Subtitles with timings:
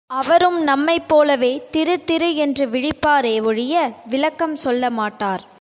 [0.09, 5.43] அவரும் நம்மைப் போலவே திரு திரு என்று விழிப்பாரே ஒழிய விளக்கம் சொல்ல மாட்டார்.